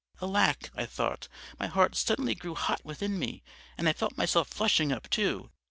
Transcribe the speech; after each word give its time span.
Alack, 0.19 0.71
I 0.75 0.87
thought; 0.87 1.27
my 1.59 1.67
heart 1.67 1.95
suddenly 1.95 2.33
grew 2.33 2.55
hot 2.55 2.83
within 2.83 3.19
me 3.19 3.43
and 3.77 3.87
I 3.87 3.93
felt 3.93 4.17
myself 4.17 4.47
flushing 4.47 4.91
up 4.91 5.07
too. 5.11 5.51